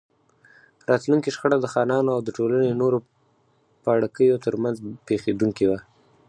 راتلونکې 0.89 1.33
شخړه 1.35 1.57
د 1.61 1.65
خانانو 1.73 2.09
او 2.15 2.19
د 2.23 2.29
ټولنې 2.37 2.71
نورو 2.81 2.97
پاړکیو 3.83 4.41
ترمنځ 4.45 4.75
پېښېدونکې 5.07 5.65
وه. 5.69 5.79